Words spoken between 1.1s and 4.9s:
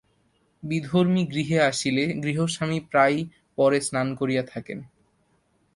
গৃহে আসিলে গৃহস্বামী প্রায়ই পরে স্নান করিয়া থাকেন।